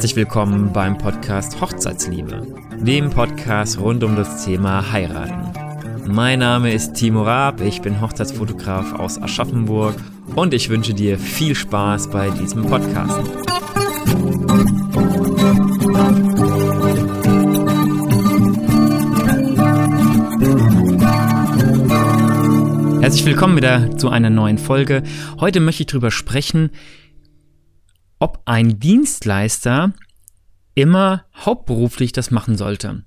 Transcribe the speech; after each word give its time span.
Herzlich 0.00 0.16
willkommen 0.16 0.72
beim 0.72 0.96
Podcast 0.96 1.60
Hochzeitsliebe, 1.60 2.46
dem 2.80 3.10
Podcast 3.10 3.78
rund 3.78 4.02
um 4.02 4.16
das 4.16 4.46
Thema 4.46 4.92
Heiraten. 4.92 5.52
Mein 6.10 6.38
Name 6.38 6.72
ist 6.72 6.94
Timo 6.94 7.22
Raab, 7.22 7.60
ich 7.60 7.82
bin 7.82 8.00
Hochzeitsfotograf 8.00 8.94
aus 8.94 9.20
Aschaffenburg 9.20 9.94
und 10.34 10.54
ich 10.54 10.70
wünsche 10.70 10.94
dir 10.94 11.18
viel 11.18 11.54
Spaß 11.54 12.08
bei 12.08 12.30
diesem 12.30 12.64
Podcast. 12.64 13.20
Herzlich 23.02 23.26
willkommen 23.26 23.58
wieder 23.58 23.98
zu 23.98 24.08
einer 24.08 24.30
neuen 24.30 24.56
Folge. 24.56 25.02
Heute 25.40 25.60
möchte 25.60 25.82
ich 25.82 25.88
darüber 25.88 26.10
sprechen, 26.10 26.70
ob 28.20 28.42
ein 28.44 28.78
Dienstleister 28.78 29.92
immer 30.74 31.24
hauptberuflich 31.34 32.12
das 32.12 32.30
machen 32.30 32.56
sollte 32.56 33.02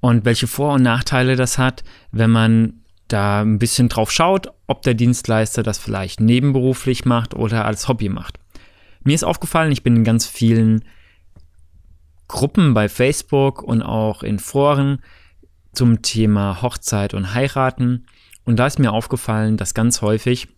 und 0.00 0.24
welche 0.24 0.48
Vor- 0.48 0.74
und 0.74 0.82
Nachteile 0.82 1.36
das 1.36 1.58
hat, 1.58 1.84
wenn 2.10 2.30
man 2.30 2.80
da 3.08 3.42
ein 3.42 3.58
bisschen 3.58 3.88
drauf 3.88 4.10
schaut, 4.10 4.52
ob 4.66 4.82
der 4.82 4.94
Dienstleister 4.94 5.62
das 5.62 5.78
vielleicht 5.78 6.20
nebenberuflich 6.20 7.04
macht 7.04 7.34
oder 7.34 7.64
als 7.64 7.86
Hobby 7.86 8.08
macht. 8.08 8.40
Mir 9.04 9.14
ist 9.14 9.24
aufgefallen, 9.24 9.70
ich 9.70 9.84
bin 9.84 9.94
in 9.94 10.04
ganz 10.04 10.26
vielen 10.26 10.84
Gruppen 12.26 12.74
bei 12.74 12.88
Facebook 12.88 13.62
und 13.62 13.82
auch 13.82 14.24
in 14.24 14.40
Foren 14.40 14.98
zum 15.72 16.02
Thema 16.02 16.62
Hochzeit 16.62 17.14
und 17.14 17.34
Heiraten 17.34 18.06
und 18.44 18.56
da 18.56 18.66
ist 18.66 18.78
mir 18.78 18.92
aufgefallen, 18.92 19.56
dass 19.56 19.74
ganz 19.74 20.02
häufig 20.02 20.48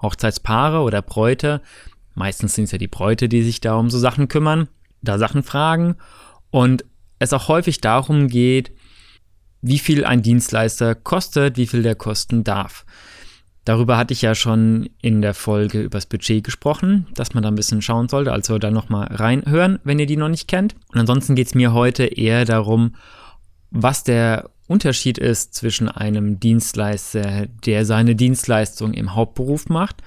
Hochzeitspaare 0.00 0.80
oder 0.80 1.02
Bräute, 1.02 1.60
meistens 2.18 2.54
sind 2.54 2.64
es 2.64 2.72
ja 2.72 2.78
die 2.78 2.88
Bräute, 2.88 3.28
die 3.28 3.42
sich 3.42 3.60
da 3.60 3.76
um 3.76 3.90
so 3.90 3.98
Sachen 3.98 4.28
kümmern, 4.28 4.68
da 5.02 5.18
Sachen 5.18 5.42
fragen 5.42 5.96
und 6.50 6.84
es 7.18 7.32
auch 7.32 7.48
häufig 7.48 7.80
darum 7.80 8.28
geht, 8.28 8.72
wie 9.60 9.78
viel 9.78 10.04
ein 10.04 10.22
Dienstleister 10.22 10.94
kostet, 10.94 11.56
wie 11.56 11.66
viel 11.66 11.82
der 11.82 11.94
kosten 11.94 12.44
darf. 12.44 12.84
Darüber 13.64 13.98
hatte 13.98 14.14
ich 14.14 14.22
ja 14.22 14.34
schon 14.34 14.88
in 15.02 15.20
der 15.20 15.34
Folge 15.34 15.82
übers 15.82 16.06
Budget 16.06 16.42
gesprochen, 16.42 17.06
dass 17.14 17.34
man 17.34 17.42
da 17.42 17.50
ein 17.50 17.54
bisschen 17.54 17.82
schauen 17.82 18.08
sollte, 18.08 18.32
also 18.32 18.58
da 18.58 18.70
nochmal 18.70 19.08
reinhören, 19.08 19.78
wenn 19.84 19.98
ihr 19.98 20.06
die 20.06 20.16
noch 20.16 20.30
nicht 20.30 20.48
kennt. 20.48 20.74
Und 20.92 21.00
ansonsten 21.00 21.34
geht 21.34 21.48
es 21.48 21.54
mir 21.54 21.72
heute 21.72 22.04
eher 22.04 22.44
darum, 22.44 22.94
was 23.70 24.04
der 24.04 24.50
Unterschied 24.68 25.18
ist 25.18 25.54
zwischen 25.54 25.88
einem 25.88 26.40
Dienstleister, 26.40 27.46
der 27.66 27.84
seine 27.84 28.14
Dienstleistung 28.14 28.94
im 28.94 29.14
Hauptberuf 29.14 29.68
macht 29.68 30.02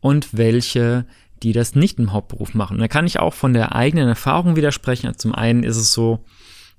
und 0.00 0.36
welche, 0.36 1.06
die 1.44 1.52
das 1.52 1.74
nicht 1.74 1.98
im 1.98 2.12
Hauptberuf 2.12 2.54
machen. 2.54 2.78
da 2.78 2.88
kann 2.88 3.06
ich 3.06 3.20
auch 3.20 3.34
von 3.34 3.52
der 3.52 3.74
eigenen 3.74 4.08
Erfahrung 4.08 4.56
widersprechen. 4.56 5.16
Zum 5.16 5.34
einen 5.34 5.62
ist 5.62 5.76
es 5.76 5.92
so, 5.92 6.24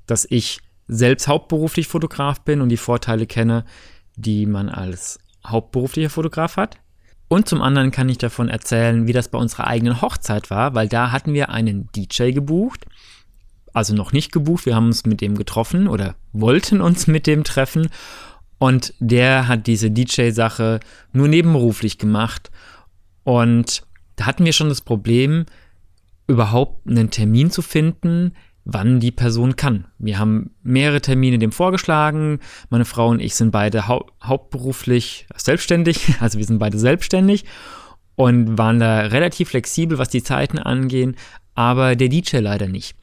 dass 0.07 0.25
ich 0.29 0.59
selbst 0.87 1.27
hauptberuflich 1.27 1.87
Fotograf 1.87 2.41
bin 2.41 2.61
und 2.61 2.69
die 2.69 2.77
Vorteile 2.77 3.27
kenne, 3.27 3.63
die 4.15 4.45
man 4.45 4.69
als 4.69 5.19
hauptberuflicher 5.45 6.09
Fotograf 6.09 6.57
hat. 6.57 6.77
Und 7.27 7.47
zum 7.47 7.61
anderen 7.61 7.91
kann 7.91 8.09
ich 8.09 8.17
davon 8.17 8.49
erzählen, 8.49 9.07
wie 9.07 9.13
das 9.13 9.29
bei 9.29 9.37
unserer 9.37 9.67
eigenen 9.67 10.01
Hochzeit 10.01 10.49
war, 10.49 10.75
weil 10.75 10.87
da 10.87 11.11
hatten 11.11 11.33
wir 11.33 11.49
einen 11.49 11.89
DJ 11.95 12.31
gebucht, 12.31 12.85
also 13.73 13.93
noch 13.93 14.13
nicht 14.13 14.31
gebucht. 14.31 14.65
Wir 14.65 14.75
haben 14.75 14.87
uns 14.87 15.05
mit 15.05 15.21
dem 15.21 15.35
getroffen 15.35 15.87
oder 15.87 16.15
wollten 16.33 16.81
uns 16.81 17.07
mit 17.07 17.27
dem 17.27 17.43
treffen. 17.43 17.89
Und 18.57 18.93
der 18.99 19.47
hat 19.47 19.67
diese 19.67 19.91
DJ-Sache 19.91 20.79
nur 21.13 21.27
nebenberuflich 21.27 21.97
gemacht. 21.97 22.51
Und 23.23 23.83
da 24.15 24.25
hatten 24.25 24.45
wir 24.45 24.53
schon 24.53 24.69
das 24.69 24.81
Problem, 24.81 25.45
überhaupt 26.27 26.87
einen 26.87 27.11
Termin 27.11 27.51
zu 27.51 27.61
finden, 27.61 28.33
wann 28.65 28.99
die 28.99 29.11
Person 29.11 29.55
kann. 29.55 29.85
Wir 29.99 30.17
haben 30.17 30.51
mehrere 30.63 30.99
Termine 30.99 31.37
dem 31.37 31.51
vorgeschlagen. 31.51 32.39
Meine 32.69 32.85
Frau 32.85 33.09
und 33.09 33.21
ich 33.21 33.35
sind 33.35 33.51
beide 33.51 33.87
hau 33.87 34.07
hauptberuflich 34.23 35.27
selbstständig, 35.35 36.15
also 36.19 36.39
wir 36.39 36.45
sind 36.45 36.59
beide 36.59 36.79
selbstständig 36.79 37.45
und 38.15 38.57
waren 38.57 38.79
da 38.79 39.01
relativ 39.01 39.49
flexibel, 39.49 39.97
was 39.97 40.09
die 40.09 40.23
Zeiten 40.23 40.57
angehen, 40.57 41.15
aber 41.53 41.95
der 41.95 42.09
DJ 42.09 42.37
leider 42.37 42.67
nicht. 42.67 42.95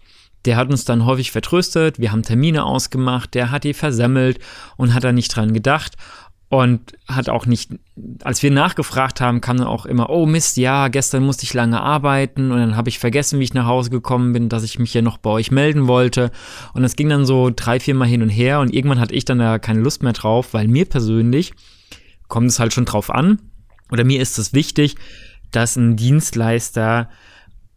Der 0.44 0.56
hat 0.56 0.70
uns 0.70 0.84
dann 0.84 1.04
häufig 1.06 1.30
vertröstet, 1.30 2.00
wir 2.00 2.10
haben 2.10 2.24
Termine 2.24 2.64
ausgemacht, 2.64 3.34
der 3.34 3.52
hat 3.52 3.62
die 3.62 3.74
versemmelt 3.74 4.40
und 4.76 4.92
hat 4.92 5.04
da 5.04 5.12
nicht 5.12 5.36
dran 5.36 5.52
gedacht 5.52 5.96
und 6.52 6.92
hat 7.08 7.30
auch 7.30 7.46
nicht, 7.46 7.70
als 8.24 8.42
wir 8.42 8.50
nachgefragt 8.50 9.22
haben, 9.22 9.40
kam 9.40 9.56
dann 9.56 9.66
auch 9.66 9.86
immer, 9.86 10.10
oh 10.10 10.26
Mist, 10.26 10.58
ja, 10.58 10.88
gestern 10.88 11.22
musste 11.22 11.44
ich 11.44 11.54
lange 11.54 11.80
arbeiten 11.80 12.52
und 12.52 12.58
dann 12.58 12.76
habe 12.76 12.90
ich 12.90 12.98
vergessen, 12.98 13.40
wie 13.40 13.44
ich 13.44 13.54
nach 13.54 13.64
Hause 13.64 13.88
gekommen 13.88 14.34
bin, 14.34 14.50
dass 14.50 14.62
ich 14.62 14.78
mich 14.78 14.92
ja 14.92 15.00
noch 15.00 15.16
bei 15.16 15.30
euch 15.30 15.50
melden 15.50 15.88
wollte. 15.88 16.30
Und 16.74 16.82
das 16.82 16.94
ging 16.94 17.08
dann 17.08 17.24
so 17.24 17.50
drei, 17.56 17.80
vier 17.80 17.94
Mal 17.94 18.06
hin 18.06 18.20
und 18.20 18.28
her 18.28 18.60
und 18.60 18.70
irgendwann 18.74 19.00
hatte 19.00 19.14
ich 19.14 19.24
dann 19.24 19.38
da 19.38 19.58
keine 19.58 19.80
Lust 19.80 20.02
mehr 20.02 20.12
drauf, 20.12 20.52
weil 20.52 20.68
mir 20.68 20.84
persönlich 20.84 21.54
kommt 22.28 22.50
es 22.50 22.58
halt 22.60 22.74
schon 22.74 22.84
drauf 22.84 23.08
an 23.08 23.40
oder 23.90 24.04
mir 24.04 24.20
ist 24.20 24.38
es 24.38 24.52
wichtig, 24.52 24.96
dass 25.52 25.76
ein 25.76 25.96
Dienstleister 25.96 27.08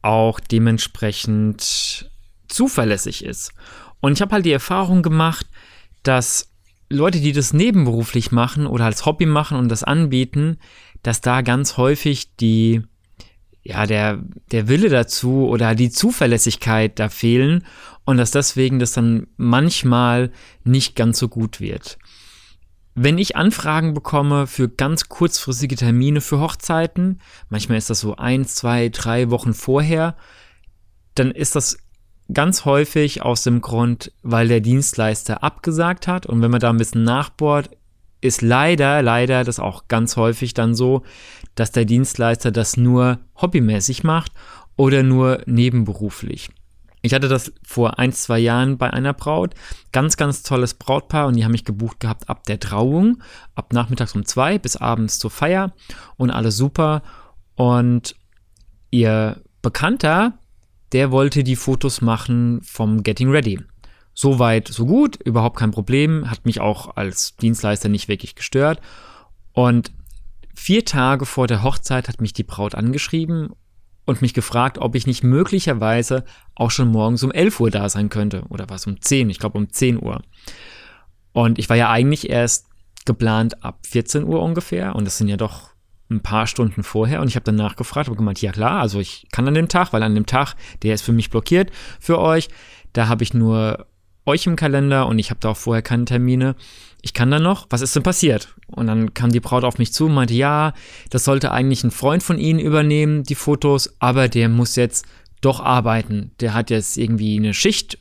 auch 0.02 0.42
dementsprechend 0.42 2.12
zuverlässig 2.50 3.24
ist. 3.24 3.54
Und 4.02 4.12
ich 4.12 4.22
habe 4.22 4.34
halt 4.34 4.46
die 4.46 4.52
Erfahrung 4.52 5.02
gemacht, 5.02 5.48
dass 6.04 6.52
Leute, 6.90 7.20
die 7.20 7.32
das 7.32 7.54
nebenberuflich 7.54 8.32
machen 8.32 8.68
oder 8.68 8.86
als 8.86 9.06
Hobby 9.06 9.26
machen 9.26 9.58
und 9.58 9.70
das 9.70 9.84
anbieten, 9.84 10.58
dass 11.04 11.22
da 11.22 11.42
ganz 11.42 11.78
häufig 11.78 12.36
die, 12.36 12.82
ja, 13.64 13.86
der, 13.86 14.24
der 14.52 14.68
Wille 14.68 14.90
dazu 14.90 15.48
oder 15.48 15.76
die 15.76 15.90
Zuverlässigkeit 15.90 17.00
da 17.00 17.10
fehlen 17.10 17.66
und 18.06 18.18
dass 18.18 18.32
deswegen 18.32 18.80
das 18.80 18.94
dann 18.94 19.28
manchmal 19.38 20.32
nicht 20.64 20.96
ganz 20.96 21.18
so 21.18 21.28
gut 21.28 21.60
wird. 21.60 21.98
Wenn 22.94 23.18
ich 23.18 23.36
Anfragen 23.36 23.94
bekomme 23.94 24.48
für 24.48 24.70
ganz 24.70 25.10
kurzfristige 25.10 25.76
Termine 25.76 26.22
für 26.22 26.40
Hochzeiten, 26.40 27.20
manchmal 27.50 27.78
ist 27.78 27.90
das 27.90 28.00
so 28.00 28.16
ein, 28.16 28.46
zwei, 28.46 28.90
drei 28.90 29.30
Wochen 29.32 29.54
vorher, 29.54 30.16
dann 31.16 31.32
ist 31.32 31.56
das 31.56 31.78
ganz 32.34 32.66
häufig 32.66 33.22
aus 33.22 33.44
dem 33.44 33.62
Grund, 33.62 34.12
weil 34.24 34.48
der 34.48 34.62
Dienstleister 34.62 35.44
abgesagt 35.44 36.08
hat. 36.08 36.26
Und 36.26 36.42
wenn 36.42 36.52
man 36.52 36.60
da 36.60 36.70
ein 36.70 36.78
bisschen 36.78 37.04
nachbohrt, 37.04 37.70
ist 38.22 38.42
leider, 38.42 39.02
leider 39.02 39.44
das 39.44 39.60
auch 39.60 39.88
ganz 39.88 40.18
häufig 40.18 40.54
dann 40.54 40.74
so, 40.74 41.04
dass 41.54 41.72
der 41.72 41.86
Dienstleister 41.86 42.52
das 42.52 42.78
nur 42.78 43.20
hobbymäßig 43.40 44.04
macht 44.04 44.32
oder 44.76 45.04
nur 45.04 45.42
nebenberuflich. 45.46 46.50
Ich 47.06 47.14
hatte 47.14 47.28
das 47.28 47.54
vor 47.64 48.00
ein, 48.00 48.12
zwei 48.14 48.40
Jahren 48.40 48.80
bei 48.80 48.92
einer 48.92 49.14
Braut. 49.14 49.54
Ganz, 49.92 50.18
ganz 50.18 50.42
tolles 50.42 50.74
Brautpaar 50.74 51.28
und 51.28 51.36
die 51.36 51.46
haben 51.46 51.52
mich 51.52 51.64
gebucht 51.64 52.00
gehabt 52.00 52.30
ab 52.30 52.46
der 52.46 52.60
Trauung, 52.60 53.22
ab 53.54 53.74
nachmittags 53.74 54.16
um 54.16 54.26
zwei 54.26 54.58
bis 54.58 54.76
abends 54.76 55.20
zur 55.20 55.30
Feier 55.30 55.74
und 56.18 56.32
alles 56.32 56.58
super. 56.58 57.04
Und 57.54 58.16
ihr 58.90 59.40
Bekannter 59.62 60.40
der 60.96 61.12
wollte 61.12 61.44
die 61.44 61.58
Fotos 61.58 62.00
machen 62.00 62.62
vom 62.64 63.04
Getting 63.04 63.30
Ready. 63.30 63.60
Soweit, 64.14 64.70
so 64.70 64.86
gut, 64.86 65.18
überhaupt 65.18 65.60
kein 65.60 65.72
Problem, 65.72 66.32
hat 66.32 66.46
mich 66.46 66.62
auch 66.62 66.96
als 66.96 67.36
Dienstleister 67.36 67.90
nicht 67.90 68.08
wirklich 68.08 68.34
gestört. 68.34 68.80
Und 69.52 69.92
vier 70.56 70.86
Tage 70.86 71.26
vor 71.26 71.48
der 71.48 71.64
Hochzeit 71.64 72.08
hat 72.08 72.22
mich 72.22 72.32
die 72.32 72.44
Braut 72.44 72.76
angeschrieben 72.76 73.50
und 74.06 74.22
mich 74.22 74.34
gefragt, 74.34 74.78
ob 74.78 74.96
ich 74.96 75.06
nicht 75.06 75.22
möglicherweise 75.22 76.24
auch 76.56 76.72
schon 76.72 76.94
morgens 76.94 77.24
um 77.24 77.32
11 77.34 77.60
Uhr 77.60 77.72
da 77.72 77.90
sein 77.90 78.08
könnte. 78.08 78.44
Oder 78.48 78.70
was 78.70 78.88
um 78.88 79.02
10, 79.02 79.30
ich 79.30 79.40
glaube 79.40 79.58
um 79.58 79.70
10 79.70 80.02
Uhr. 80.02 80.22
Und 81.34 81.60
ich 81.60 81.68
war 81.68 81.76
ja 81.76 81.90
eigentlich 81.90 82.30
erst 82.30 82.68
geplant 83.04 83.66
ab 83.66 83.80
14 83.86 84.24
Uhr 84.24 84.42
ungefähr. 84.42 84.96
Und 84.96 85.04
das 85.04 85.18
sind 85.18 85.28
ja 85.28 85.36
doch 85.36 85.72
ein 86.10 86.22
paar 86.22 86.48
Stunden 86.48 86.84
vorher 86.84 87.22
und 87.22 87.28
ich 87.28 87.36
habe 87.36 87.46
dann 87.46 87.56
nachgefragt 87.56 88.10
und 88.10 88.18
gemeint, 88.18 88.42
ja 88.42 88.52
klar, 88.52 88.80
also 88.80 89.00
ich 89.00 89.28
kann 89.32 89.48
an 89.48 89.56
dem 89.56 89.68
Tag, 89.68 89.92
weil 89.92 90.04
an 90.04 90.16
dem 90.16 90.26
Tag, 90.26 90.56
der 90.84 90.94
ist 90.94 91.02
für 91.02 91.12
mich 91.12 91.30
blockiert 91.30 91.72
für 92.00 92.20
euch, 92.20 92.50
da 92.94 93.08
habe 93.08 93.24
ich 93.24 93.34
nur 93.34 93.88
euch 94.26 94.46
im 94.48 94.56
Kalender 94.56 95.08
und 95.08 95.20
ich 95.20 95.30
habe 95.30 95.40
da 95.40 95.50
auch 95.50 95.58
vorher 95.58 95.82
keine 95.82 96.06
Termine. 96.06 96.56
Ich 97.02 97.14
kann 97.14 97.30
dann 97.30 97.44
noch, 97.44 97.68
was 97.70 97.82
ist 97.82 97.96
denn 97.96 98.04
passiert? 98.04 98.56
Und 98.68 98.88
dann 98.88 99.14
kam 99.14 99.32
die 99.32 99.40
Braut 99.40 99.64
auf 99.64 99.78
mich 99.78 99.94
zu 99.94 100.08
und 100.08 100.16
meinte, 100.16 100.34
ja, 100.34 100.74
das 101.12 101.24
sollte 101.24 101.52
eigentlich 101.52 101.84
ein 101.84 101.92
Freund 101.92 102.24
von 102.24 102.40
Ihnen 102.40 102.60
übernehmen, 102.60 103.24
die 103.24 103.36
Fotos, 103.36 103.96
aber 104.00 104.28
der 104.28 104.50
muss 104.50 104.76
jetzt 104.76 105.06
doch 105.42 105.60
arbeiten. 105.60 106.32
Der 106.40 106.56
hat 106.56 106.72
jetzt 106.72 106.98
irgendwie 106.98 107.38
eine 107.38 107.54
Schicht 107.54 108.00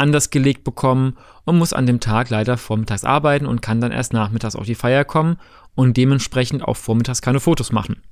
anders 0.00 0.30
gelegt 0.30 0.64
bekommen 0.64 1.16
und 1.44 1.58
muss 1.58 1.72
an 1.72 1.86
dem 1.86 2.00
Tag 2.00 2.30
leider 2.30 2.56
vormittags 2.56 3.04
arbeiten 3.04 3.46
und 3.46 3.62
kann 3.62 3.80
dann 3.80 3.92
erst 3.92 4.12
nachmittags 4.12 4.56
auf 4.56 4.66
die 4.66 4.74
Feier 4.74 5.04
kommen 5.04 5.36
und 5.74 5.96
dementsprechend 5.96 6.62
auch 6.62 6.76
vormittags 6.76 7.22
keine 7.22 7.40
Fotos 7.40 7.72
machen. 7.72 8.02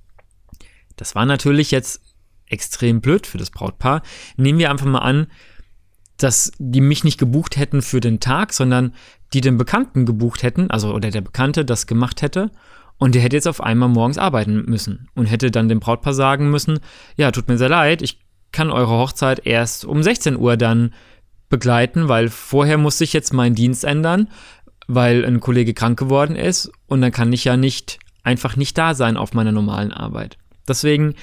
Das 0.96 1.14
war 1.14 1.26
natürlich 1.26 1.70
jetzt 1.70 2.00
extrem 2.46 3.00
blöd 3.00 3.26
für 3.26 3.38
das 3.38 3.50
Brautpaar. 3.50 4.02
Nehmen 4.36 4.58
wir 4.58 4.70
einfach 4.70 4.86
mal 4.86 4.98
an, 4.98 5.26
dass 6.16 6.52
die 6.58 6.80
mich 6.80 7.04
nicht 7.04 7.18
gebucht 7.18 7.56
hätten 7.56 7.82
für 7.82 8.00
den 8.00 8.20
Tag, 8.20 8.52
sondern 8.52 8.94
die 9.32 9.40
den 9.40 9.56
Bekannten 9.56 10.06
gebucht 10.06 10.42
hätten, 10.42 10.70
also 10.70 10.92
oder 10.92 11.10
der 11.10 11.20
Bekannte 11.20 11.64
das 11.64 11.86
gemacht 11.86 12.22
hätte 12.22 12.50
und 12.98 13.14
der 13.14 13.22
hätte 13.22 13.36
jetzt 13.36 13.46
auf 13.46 13.62
einmal 13.62 13.88
morgens 13.88 14.18
arbeiten 14.18 14.64
müssen 14.66 15.08
und 15.14 15.26
hätte 15.26 15.50
dann 15.50 15.68
dem 15.68 15.80
Brautpaar 15.80 16.14
sagen 16.14 16.50
müssen, 16.50 16.80
ja, 17.16 17.30
tut 17.30 17.48
mir 17.48 17.58
sehr 17.58 17.68
leid, 17.68 18.02
ich 18.02 18.20
kann 18.50 18.70
eure 18.70 18.98
Hochzeit 18.98 19.46
erst 19.46 19.84
um 19.84 20.02
16 20.02 20.36
Uhr 20.36 20.56
dann 20.56 20.92
begleiten, 21.48 22.08
weil 22.08 22.28
vorher 22.28 22.78
musste 22.78 23.04
ich 23.04 23.12
jetzt 23.12 23.32
meinen 23.32 23.54
Dienst 23.54 23.84
ändern, 23.84 24.28
weil 24.86 25.24
ein 25.24 25.40
Kollege 25.40 25.74
krank 25.74 25.98
geworden 25.98 26.36
ist 26.36 26.70
und 26.86 27.00
dann 27.00 27.12
kann 27.12 27.32
ich 27.32 27.44
ja 27.44 27.56
nicht 27.56 27.98
einfach 28.22 28.56
nicht 28.56 28.76
da 28.76 28.94
sein 28.94 29.16
auf 29.16 29.32
meiner 29.32 29.52
normalen 29.52 29.92
Arbeit. 29.92 30.38
Deswegen 30.66 31.14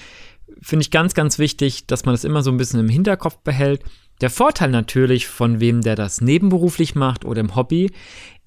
finde 0.61 0.83
ich 0.83 0.91
ganz, 0.91 1.13
ganz 1.13 1.37
wichtig, 1.39 1.87
dass 1.87 2.05
man 2.05 2.13
das 2.13 2.23
immer 2.23 2.43
so 2.43 2.51
ein 2.51 2.57
bisschen 2.57 2.79
im 2.79 2.89
Hinterkopf 2.89 3.37
behält. 3.39 3.83
Der 4.21 4.29
Vorteil 4.29 4.69
natürlich 4.69 5.27
von 5.27 5.59
wem, 5.59 5.81
der 5.81 5.95
das 5.95 6.21
nebenberuflich 6.21 6.95
macht 6.95 7.25
oder 7.25 7.41
im 7.41 7.55
Hobby, 7.55 7.91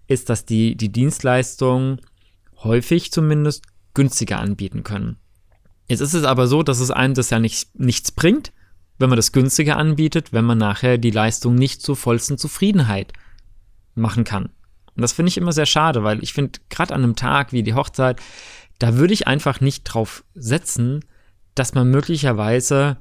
ist, 0.06 0.30
dass 0.30 0.44
die, 0.44 0.76
die 0.76 0.90
Dienstleistungen 0.90 2.00
häufig 2.62 3.12
zumindest 3.12 3.64
günstiger 3.94 4.40
anbieten 4.40 4.82
können. 4.82 5.16
Jetzt 5.86 6.00
ist 6.00 6.14
es 6.14 6.24
aber 6.24 6.46
so, 6.46 6.62
dass 6.62 6.80
es 6.80 6.90
einem 6.90 7.14
das 7.14 7.30
ja 7.30 7.38
nicht, 7.38 7.78
nichts 7.78 8.12
bringt, 8.12 8.52
wenn 8.98 9.08
man 9.08 9.16
das 9.16 9.32
günstiger 9.32 9.76
anbietet, 9.76 10.32
wenn 10.32 10.44
man 10.44 10.58
nachher 10.58 10.98
die 10.98 11.10
Leistung 11.10 11.54
nicht 11.54 11.82
zur 11.82 11.96
vollsten 11.96 12.38
Zufriedenheit 12.38 13.12
machen 13.94 14.24
kann. 14.24 14.46
Und 14.94 15.02
das 15.02 15.12
finde 15.12 15.30
ich 15.30 15.36
immer 15.36 15.52
sehr 15.52 15.66
schade, 15.66 16.02
weil 16.02 16.22
ich 16.22 16.32
finde, 16.32 16.58
gerade 16.70 16.94
an 16.94 17.04
einem 17.04 17.16
Tag 17.16 17.52
wie 17.52 17.62
die 17.62 17.74
Hochzeit, 17.74 18.20
da 18.78 18.96
würde 18.96 19.14
ich 19.14 19.26
einfach 19.26 19.60
nicht 19.60 19.84
drauf 19.84 20.24
setzen, 20.34 21.04
dass 21.54 21.74
man 21.74 21.90
möglicherweise, 21.90 22.96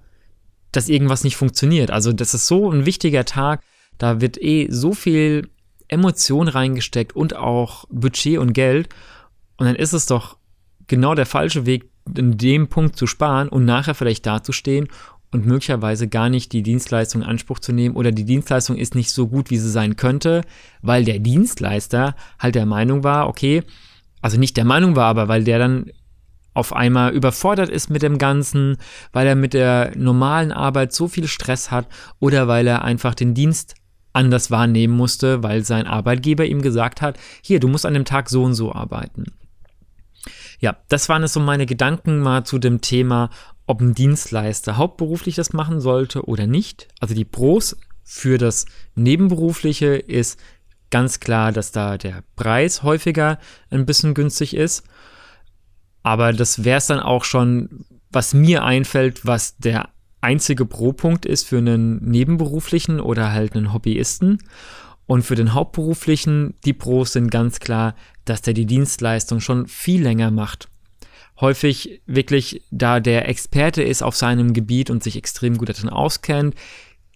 dass 0.72 0.90
irgendwas 0.90 1.24
nicht 1.24 1.38
funktioniert. 1.38 1.92
Also 1.92 2.14
das 2.14 2.34
ist 2.34 2.48
so 2.48 2.72
ein 2.72 2.86
wichtiger 2.86 3.26
Tag, 3.26 3.64
da 3.98 4.22
wird 4.22 4.42
eh 4.42 4.68
so 4.70 4.94
viel 4.94 5.50
Emotion 5.88 6.48
reingesteckt 6.48 7.16
und 7.16 7.36
auch 7.36 7.86
Budget 7.90 8.38
und 8.38 8.54
Geld. 8.54 8.90
Und 9.58 9.66
dann 9.66 9.76
ist 9.76 9.94
es 9.94 10.06
doch 10.06 10.38
genau 10.88 11.16
der 11.16 11.26
falsche 11.26 11.66
Weg, 11.66 11.90
in 12.16 12.38
dem 12.38 12.70
Punkt 12.70 12.96
zu 12.96 13.08
sparen 13.08 13.50
und 13.50 13.66
nachher 13.66 13.96
vielleicht 13.96 14.26
dazustehen 14.26 14.88
und 15.32 15.46
möglicherweise 15.46 16.08
gar 16.08 16.30
nicht 16.30 16.54
die 16.54 16.64
Dienstleistung 16.64 17.22
in 17.22 17.28
Anspruch 17.28 17.60
zu 17.60 17.74
nehmen 17.74 17.96
oder 17.96 18.12
die 18.12 18.24
Dienstleistung 18.24 18.78
ist 18.78 18.96
nicht 18.96 19.12
so 19.12 19.28
gut, 19.28 19.50
wie 19.50 19.58
sie 19.58 19.70
sein 19.70 19.96
könnte, 19.96 20.42
weil 20.82 21.04
der 21.04 21.20
Dienstleister 21.20 22.16
halt 22.40 22.56
der 22.56 22.66
Meinung 22.66 23.04
war, 23.04 23.28
okay, 23.28 23.64
also 24.22 24.38
nicht 24.38 24.58
der 24.58 24.66
Meinung 24.66 24.96
war, 24.96 25.06
aber 25.06 25.28
weil 25.28 25.44
der 25.44 25.60
dann 25.60 25.92
auf 26.54 26.74
einmal 26.74 27.14
überfordert 27.14 27.70
ist 27.70 27.90
mit 27.90 28.02
dem 28.02 28.18
Ganzen, 28.18 28.78
weil 29.14 29.28
er 29.28 29.36
mit 29.36 29.54
der 29.54 29.92
normalen 29.96 30.52
Arbeit 30.52 30.92
so 30.92 31.08
viel 31.08 31.28
Stress 31.28 31.70
hat 31.70 31.88
oder 32.20 32.48
weil 32.48 32.66
er 32.66 32.84
einfach 32.84 33.14
den 33.14 33.36
Dienst 33.36 33.76
anders 34.14 34.50
wahrnehmen 34.50 34.96
musste, 34.96 35.44
weil 35.44 35.64
sein 35.64 35.86
Arbeitgeber 35.86 36.46
ihm 36.46 36.64
gesagt 36.64 37.02
hat, 37.02 37.20
hier, 37.44 37.60
du 37.60 37.68
musst 37.68 37.86
an 37.86 37.94
dem 37.94 38.06
Tag 38.06 38.30
so 38.30 38.44
und 38.44 38.56
so 38.56 38.74
arbeiten. 38.74 39.26
Ja, 40.60 40.78
das 40.90 41.08
waren 41.10 41.22
es 41.22 41.34
so 41.34 41.40
meine 41.40 41.68
Gedanken 41.68 42.20
mal 42.20 42.44
zu 42.44 42.58
dem 42.58 42.82
Thema, 42.82 43.30
ob 43.68 43.82
ein 43.82 43.94
Dienstleister 43.94 44.78
hauptberuflich 44.78 45.36
das 45.36 45.54
machen 45.54 45.82
sollte 45.82 46.26
oder 46.26 46.48
nicht. 46.48 46.88
Also 47.00 47.14
die 47.14 47.26
Pros 47.26 47.78
für 48.04 48.38
das 48.38 48.66
Nebenberufliche 48.96 49.96
ist 49.96 50.40
ganz 50.90 51.20
klar, 51.20 51.52
dass 51.52 51.72
da 51.72 51.98
der 51.98 52.24
Preis 52.36 52.82
häufiger 52.82 53.38
ein 53.70 53.86
bisschen 53.86 54.14
günstig 54.14 54.56
ist. 54.56 54.84
Aber 56.02 56.32
das 56.32 56.64
wäre 56.64 56.78
es 56.78 56.88
dann 56.88 57.02
auch 57.02 57.26
schon, 57.26 57.86
was 58.10 58.34
mir 58.34 58.64
einfällt, 58.64 59.26
was 59.26 59.58
der 59.58 59.90
einzige 60.22 60.66
Pro-Punkt 60.66 61.26
ist 61.26 61.46
für 61.46 61.58
einen 61.58 61.98
Nebenberuflichen 62.10 63.02
oder 63.02 63.34
halt 63.34 63.56
einen 63.56 63.74
Hobbyisten. 63.74 64.40
Und 65.06 65.24
für 65.24 65.36
den 65.36 65.54
Hauptberuflichen, 65.54 66.56
die 66.66 66.74
Pros 66.74 67.14
sind 67.14 67.30
ganz 67.30 67.60
klar, 67.60 67.96
dass 68.24 68.42
der 68.42 68.54
die 68.54 68.66
Dienstleistung 68.66 69.42
schon 69.42 69.68
viel 69.68 70.04
länger 70.04 70.32
macht. 70.32 70.70
Häufig 71.40 72.02
wirklich, 72.06 72.64
da 72.72 73.00
der 73.00 73.30
Experte 73.30 73.84
ist 73.84 74.02
auf 74.02 74.16
seinem 74.16 74.54
Gebiet 74.54 74.90
und 74.90 75.04
sich 75.04 75.16
extrem 75.16 75.58
gut 75.58 75.70
darin 75.70 75.90
auskennt, 75.90 76.56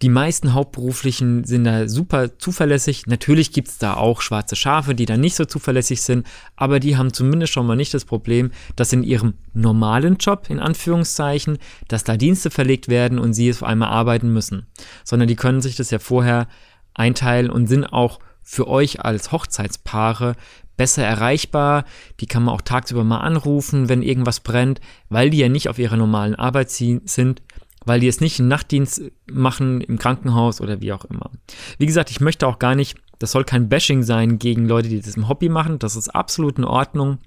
die 0.02 0.08
meisten 0.08 0.52
Hauptberuflichen 0.52 1.44
sind 1.44 1.62
da 1.62 1.88
super 1.88 2.36
zuverlässig. 2.36 3.06
Natürlich 3.06 3.52
gibt 3.52 3.68
es 3.68 3.78
da 3.78 3.94
auch 3.94 4.20
schwarze 4.20 4.56
Schafe, 4.56 4.96
die 4.96 5.06
da 5.06 5.16
nicht 5.16 5.36
so 5.36 5.44
zuverlässig 5.44 6.02
sind, 6.02 6.26
aber 6.56 6.80
die 6.80 6.96
haben 6.96 7.12
zumindest 7.12 7.52
schon 7.52 7.68
mal 7.68 7.76
nicht 7.76 7.94
das 7.94 8.04
Problem, 8.04 8.50
dass 8.74 8.92
in 8.92 9.04
ihrem 9.04 9.34
normalen 9.54 10.16
Job, 10.16 10.46
in 10.48 10.58
Anführungszeichen, 10.58 11.58
dass 11.86 12.02
da 12.02 12.16
Dienste 12.16 12.50
verlegt 12.50 12.88
werden 12.88 13.20
und 13.20 13.32
sie 13.32 13.48
auf 13.52 13.62
einmal 13.62 13.90
arbeiten 13.90 14.32
müssen. 14.32 14.66
Sondern 15.04 15.28
die 15.28 15.36
können 15.36 15.60
sich 15.60 15.76
das 15.76 15.92
ja 15.92 16.00
vorher 16.00 16.48
einteilen 16.94 17.48
und 17.48 17.68
sind 17.68 17.84
auch 17.84 18.18
für 18.42 18.68
euch 18.68 19.04
als 19.04 19.32
Hochzeitspaare 19.32 20.34
besser 20.76 21.04
erreichbar. 21.04 21.84
Die 22.20 22.26
kann 22.26 22.44
man 22.44 22.54
auch 22.54 22.60
tagsüber 22.60 23.04
mal 23.04 23.20
anrufen, 23.20 23.88
wenn 23.88 24.02
irgendwas 24.02 24.40
brennt, 24.40 24.80
weil 25.08 25.30
die 25.30 25.38
ja 25.38 25.48
nicht 25.48 25.68
auf 25.68 25.78
ihrer 25.78 25.96
normalen 25.96 26.34
Arbeit 26.34 26.70
sind, 26.70 27.42
weil 27.84 28.00
die 28.00 28.08
es 28.08 28.20
nicht 28.20 28.40
im 28.40 28.48
Nachtdienst 28.48 29.02
machen, 29.30 29.80
im 29.80 29.98
Krankenhaus 29.98 30.60
oder 30.60 30.80
wie 30.80 30.92
auch 30.92 31.04
immer. 31.04 31.30
Wie 31.78 31.86
gesagt, 31.86 32.10
ich 32.10 32.20
möchte 32.20 32.46
auch 32.46 32.58
gar 32.58 32.74
nicht, 32.74 32.96
das 33.18 33.32
soll 33.32 33.44
kein 33.44 33.68
Bashing 33.68 34.02
sein 34.02 34.38
gegen 34.38 34.66
Leute, 34.66 34.88
die 34.88 35.00
das 35.00 35.16
im 35.16 35.28
Hobby 35.28 35.48
machen. 35.48 35.78
Das 35.78 35.96
ist 35.96 36.08
absolut 36.08 36.58
in 36.58 36.64
Ordnung. 36.64 37.18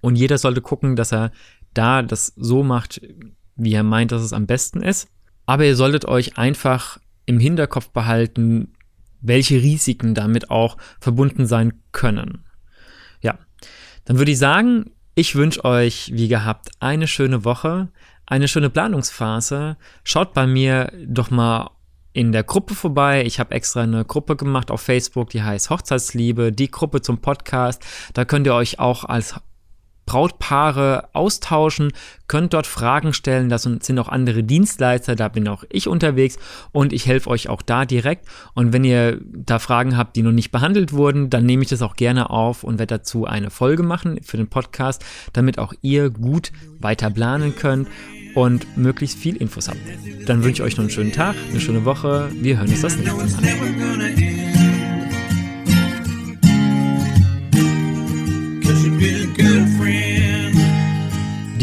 Und 0.00 0.16
jeder 0.16 0.38
sollte 0.38 0.60
gucken, 0.60 0.96
dass 0.96 1.12
er 1.12 1.32
da 1.74 2.02
das 2.02 2.32
so 2.36 2.62
macht, 2.62 3.00
wie 3.56 3.74
er 3.74 3.82
meint, 3.82 4.12
dass 4.12 4.22
es 4.22 4.32
am 4.32 4.46
besten 4.46 4.82
ist. 4.82 5.08
Aber 5.46 5.64
ihr 5.64 5.76
solltet 5.76 6.04
euch 6.04 6.38
einfach 6.38 6.98
im 7.24 7.40
Hinterkopf 7.40 7.90
behalten, 7.90 8.72
welche 9.26 9.56
Risiken 9.62 10.14
damit 10.14 10.50
auch 10.50 10.76
verbunden 11.00 11.46
sein 11.46 11.74
können. 11.92 12.44
Ja, 13.20 13.38
dann 14.04 14.18
würde 14.18 14.32
ich 14.32 14.38
sagen, 14.38 14.90
ich 15.14 15.34
wünsche 15.34 15.64
euch, 15.64 16.10
wie 16.14 16.28
gehabt, 16.28 16.70
eine 16.80 17.08
schöne 17.08 17.44
Woche 17.44 17.88
eine 18.26 18.48
schöne 18.48 18.70
Planungsphase. 18.70 19.76
Schaut 20.04 20.34
bei 20.34 20.46
mir 20.46 20.92
doch 21.06 21.30
mal 21.30 21.70
in 22.12 22.32
der 22.32 22.42
Gruppe 22.42 22.74
vorbei. 22.74 23.24
Ich 23.24 23.38
habe 23.38 23.54
extra 23.54 23.82
eine 23.82 24.04
Gruppe 24.04 24.36
gemacht 24.36 24.70
auf 24.70 24.80
Facebook, 24.80 25.30
die 25.30 25.42
heißt 25.42 25.70
Hochzeitsliebe, 25.70 26.52
die 26.52 26.70
Gruppe 26.70 27.02
zum 27.02 27.18
Podcast. 27.18 27.84
Da 28.14 28.24
könnt 28.24 28.46
ihr 28.46 28.54
euch 28.54 28.78
auch 28.78 29.04
als 29.04 29.36
Brautpaare 30.06 31.08
austauschen, 31.12 31.92
könnt 32.28 32.54
dort 32.54 32.66
Fragen 32.66 33.12
stellen. 33.12 33.48
Das 33.48 33.64
sind 33.64 33.98
auch 33.98 34.08
andere 34.08 34.42
Dienstleister, 34.42 35.16
da 35.16 35.28
bin 35.28 35.46
auch 35.48 35.64
ich 35.68 35.88
unterwegs 35.88 36.38
und 36.72 36.92
ich 36.92 37.06
helfe 37.06 37.28
euch 37.30 37.48
auch 37.48 37.62
da 37.62 37.84
direkt. 37.84 38.26
Und 38.54 38.72
wenn 38.72 38.84
ihr 38.84 39.20
da 39.32 39.58
Fragen 39.58 39.96
habt, 39.96 40.16
die 40.16 40.22
noch 40.22 40.32
nicht 40.32 40.52
behandelt 40.52 40.92
wurden, 40.92 41.28
dann 41.28 41.44
nehme 41.44 41.62
ich 41.62 41.68
das 41.68 41.82
auch 41.82 41.96
gerne 41.96 42.30
auf 42.30 42.64
und 42.64 42.78
werde 42.78 42.98
dazu 42.98 43.26
eine 43.26 43.50
Folge 43.50 43.82
machen 43.82 44.20
für 44.22 44.36
den 44.36 44.48
Podcast, 44.48 45.04
damit 45.32 45.58
auch 45.58 45.74
ihr 45.82 46.10
gut 46.10 46.52
weiter 46.78 47.10
planen 47.10 47.56
könnt 47.56 47.88
und 48.34 48.76
möglichst 48.76 49.18
viel 49.18 49.36
Infos 49.36 49.68
habt. 49.68 49.80
Dann 50.26 50.44
wünsche 50.44 50.62
ich 50.62 50.66
euch 50.66 50.76
noch 50.76 50.84
einen 50.84 50.90
schönen 50.90 51.12
Tag, 51.12 51.34
eine 51.50 51.60
schöne 51.60 51.84
Woche. 51.84 52.30
Wir 52.34 52.58
hören 52.58 52.68
uns 52.68 52.82
das 52.82 52.96
nächste 52.96 53.16
Mal. 53.16 54.45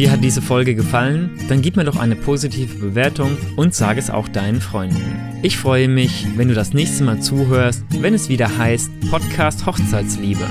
Dir 0.04 0.12
hat 0.12 0.22
diese 0.22 0.42
Folge 0.42 0.76
gefallen? 0.76 1.32
Dann 1.48 1.62
gib 1.62 1.78
mir 1.78 1.86
doch 1.86 1.96
eine 1.96 2.18
positive 2.18 2.76
Bewertung 2.76 3.38
und 3.56 3.74
sage 3.74 4.02
es 4.02 4.10
auch 4.10 4.28
deinen 4.28 4.60
Freunden. 4.60 5.40
Ich 5.44 5.56
freue 5.58 5.88
mich, 5.88 6.28
wenn 6.36 6.50
du 6.50 6.54
das 6.54 6.74
nächste 6.74 7.06
Mal 7.06 7.22
zuhörst, 7.22 7.86
wenn 8.02 8.14
es 8.14 8.28
wieder 8.28 8.58
heißt 8.58 8.92
Podcast 9.10 9.66
Hochzeitsliebe. 9.66 10.46